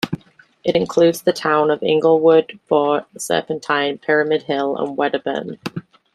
It 0.63 0.75
includes 0.75 1.21
the 1.21 1.31
towns 1.31 1.69
of 1.69 1.83
Inglewood, 1.83 2.57
Boort, 2.67 3.05
Serpentine, 3.19 3.99
Pyramid 3.99 4.41
Hill 4.41 4.75
and 4.77 4.97
Wedderburn. 4.97 5.59